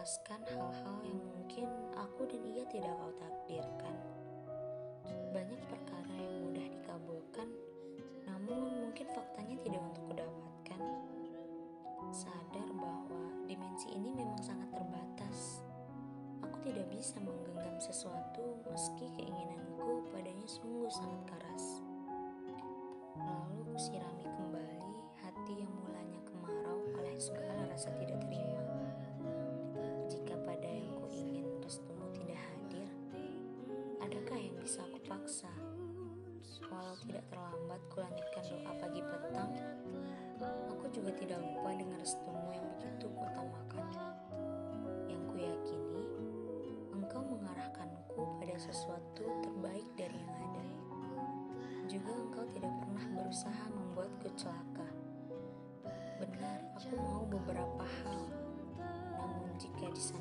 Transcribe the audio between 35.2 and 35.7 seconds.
Bisa aku